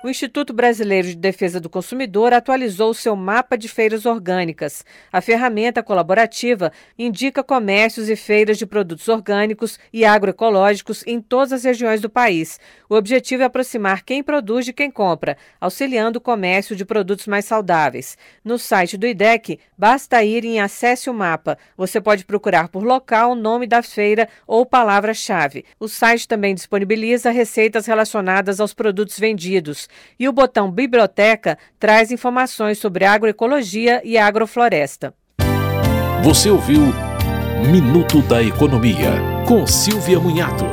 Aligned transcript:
O 0.00 0.08
Instituto 0.08 0.52
Brasileiro 0.52 1.08
de 1.08 1.16
Defesa 1.16 1.58
do 1.58 1.68
Consumidor 1.68 2.32
atualizou 2.32 2.94
seu 2.94 3.16
mapa 3.16 3.58
de 3.58 3.68
feiras 3.68 4.06
orgânicas. 4.06 4.84
A 5.12 5.20
ferramenta 5.20 5.82
colaborativa 5.82 6.70
indica 6.96 7.42
comércios 7.42 8.08
e 8.08 8.14
feiras 8.14 8.56
de 8.56 8.64
produtos 8.64 9.08
orgânicos 9.08 9.76
e 9.92 10.04
agroecológicos 10.04 11.02
em 11.04 11.20
todas 11.20 11.52
as 11.52 11.64
regiões 11.64 12.00
do 12.00 12.08
país. 12.08 12.60
O 12.88 12.94
objetivo 12.94 13.42
é 13.42 13.46
aproximar 13.46 14.04
quem 14.04 14.22
produz 14.22 14.64
de 14.64 14.72
quem 14.72 14.88
compra, 14.88 15.36
auxiliando 15.60 16.18
o 16.18 16.22
comércio 16.22 16.76
de 16.76 16.84
produtos 16.84 17.26
mais 17.26 17.44
saudáveis. 17.44 18.16
No 18.44 18.56
site 18.56 18.96
do 18.96 19.04
IDEC, 19.04 19.58
basta 19.76 20.22
ir 20.22 20.44
em 20.44 20.60
Acesse 20.60 21.10
o 21.10 21.14
Mapa. 21.14 21.58
Você 21.76 22.00
pode 22.00 22.24
procurar 22.24 22.68
por 22.68 22.84
local, 22.84 23.34
nome 23.34 23.66
da 23.66 23.82
feira 23.82 24.28
ou 24.46 24.64
palavra-chave. 24.64 25.64
O 25.80 25.88
site 25.88 26.28
também 26.28 26.54
disponibiliza 26.54 27.32
receitas 27.32 27.84
relacionadas 27.84 28.60
aos 28.60 28.72
produtos 28.72 29.18
vendidos. 29.18 29.87
E 30.18 30.28
o 30.28 30.32
botão 30.32 30.70
Biblioteca 30.70 31.58
traz 31.78 32.10
informações 32.10 32.78
sobre 32.78 33.04
agroecologia 33.04 34.00
e 34.04 34.16
agrofloresta. 34.18 35.14
Você 36.22 36.50
ouviu 36.50 36.82
Minuto 37.70 38.22
da 38.22 38.42
Economia, 38.42 39.10
com 39.46 39.66
Silvia 39.66 40.20
Munhato. 40.20 40.64